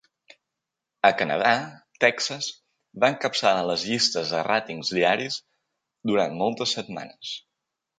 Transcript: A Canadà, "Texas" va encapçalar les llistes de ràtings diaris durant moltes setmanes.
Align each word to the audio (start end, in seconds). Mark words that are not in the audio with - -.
A 1.09 1.11
Canadà, 1.19 1.51
"Texas" 2.05 2.49
va 3.05 3.11
encapçalar 3.15 3.69
les 3.71 3.87
llistes 3.93 4.35
de 4.35 4.43
ràtings 4.51 4.95
diaris 5.01 5.41
durant 6.15 6.39
moltes 6.45 6.79
setmanes. 6.83 7.41